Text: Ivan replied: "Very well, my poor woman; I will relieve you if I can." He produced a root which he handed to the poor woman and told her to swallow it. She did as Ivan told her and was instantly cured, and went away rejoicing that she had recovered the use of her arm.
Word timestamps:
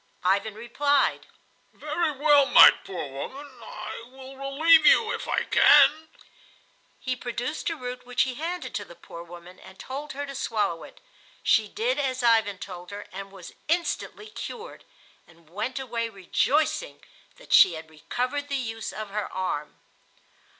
Ivan 0.23 0.55
replied: 0.55 1.27
"Very 1.73 2.09
well, 2.13 2.47
my 2.47 2.71
poor 2.71 3.07
woman; 3.07 3.51
I 3.61 4.01
will 4.09 4.35
relieve 4.35 4.83
you 4.83 5.11
if 5.13 5.27
I 5.27 5.43
can." 5.43 6.09
He 6.99 7.15
produced 7.15 7.69
a 7.69 7.75
root 7.75 8.03
which 8.03 8.23
he 8.23 8.33
handed 8.33 8.73
to 8.73 8.83
the 8.83 8.95
poor 8.95 9.21
woman 9.21 9.59
and 9.59 9.77
told 9.77 10.13
her 10.13 10.25
to 10.25 10.33
swallow 10.33 10.83
it. 10.83 10.99
She 11.43 11.67
did 11.67 11.99
as 11.99 12.23
Ivan 12.23 12.57
told 12.57 12.89
her 12.89 13.05
and 13.11 13.31
was 13.31 13.53
instantly 13.67 14.31
cured, 14.31 14.85
and 15.27 15.47
went 15.51 15.77
away 15.77 16.09
rejoicing 16.09 17.03
that 17.37 17.53
she 17.53 17.73
had 17.75 17.87
recovered 17.91 18.47
the 18.49 18.55
use 18.55 18.91
of 18.91 19.11
her 19.11 19.31
arm. 19.31 19.75